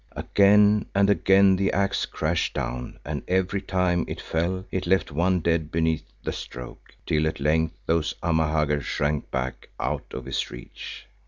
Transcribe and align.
Again 0.15 0.87
and 0.95 1.11
again 1.11 1.57
the 1.57 1.71
axe 1.71 2.07
crashed 2.07 2.55
down 2.55 2.97
and 3.05 3.21
every 3.27 3.61
time 3.61 4.03
it 4.07 4.19
fell 4.19 4.65
it 4.71 4.87
left 4.87 5.11
one 5.11 5.41
dead 5.41 5.71
beneath 5.71 6.03
the 6.23 6.33
stroke, 6.33 6.95
till 7.05 7.27
at 7.27 7.39
length 7.39 7.75
those 7.85 8.15
Amahagger 8.23 8.81
shrank 8.81 9.29
back 9.29 9.69
out 9.79 10.11
of 10.11 10.25
his 10.25 10.49
reach. 10.49 11.05